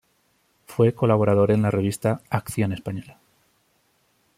Fue 0.65 0.95
colaborador 0.95 1.51
en 1.51 1.61
la 1.61 1.69
revista 1.69 2.21
"Acción 2.31 2.71
Española". 2.71 3.19